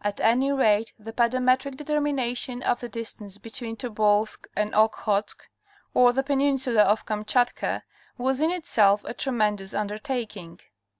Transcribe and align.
At 0.00 0.20
any 0.20 0.52
rate 0.52 0.92
the 0.96 1.12
pedometric 1.12 1.76
determination 1.76 2.62
of 2.62 2.78
the 2.78 2.88
distance 2.88 3.36
between 3.36 3.74
Tobolsk 3.76 4.46
and 4.54 4.72
Okhotsk 4.76 5.42
or 5.92 6.12
the 6.12 6.22
peninsula 6.22 6.82
of 6.82 7.04
Kamchatka 7.04 7.82
was 8.16 8.40
in 8.40 8.52
itself 8.52 9.02
a 9.04 9.12
tremendous 9.12 9.74
undertaking. 9.74 10.60